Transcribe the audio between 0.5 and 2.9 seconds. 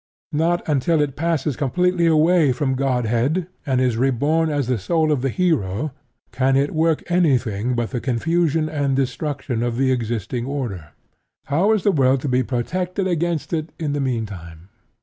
until it passes completely away from